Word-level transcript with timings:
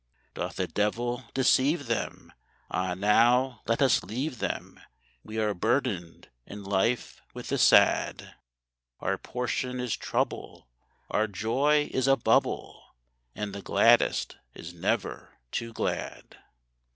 Doth 0.33 0.59
a 0.59 0.65
devil 0.65 1.25
deceive 1.35 1.85
them? 1.85 2.33
Ah, 2.71 2.95
now 2.95 3.61
let 3.67 3.83
us 3.83 4.01
leave 4.01 4.39
them 4.39 4.79
We 5.23 5.37
are 5.37 5.53
burdened 5.53 6.29
in 6.47 6.63
life 6.63 7.21
with 7.35 7.49
the 7.49 7.59
sad; 7.59 8.33
Our 8.99 9.19
portion 9.19 9.79
is 9.79 9.95
trouble, 9.95 10.67
our 11.11 11.27
joy 11.27 11.87
is 11.93 12.07
a 12.07 12.17
bubble, 12.17 12.95
And 13.35 13.53
the 13.53 13.61
gladdest 13.61 14.37
is 14.55 14.73
never 14.73 15.37
too 15.51 15.71
glad. 15.71 16.35